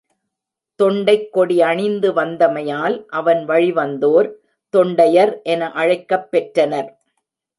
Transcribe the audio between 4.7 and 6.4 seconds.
தொண்டையர் என அழைக்கப்